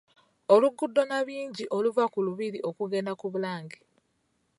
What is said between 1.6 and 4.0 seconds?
oluva ku lubiri okugenda ku Bulange.